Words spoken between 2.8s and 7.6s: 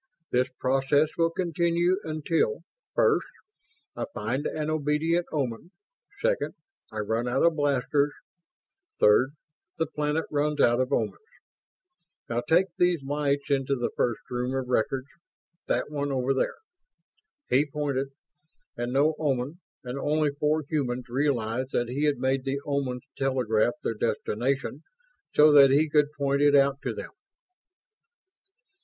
First, I find an obedient Oman. Second, I run out of